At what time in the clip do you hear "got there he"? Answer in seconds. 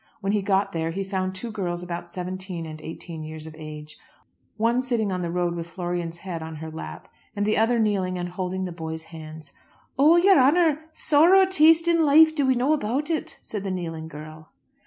0.41-1.03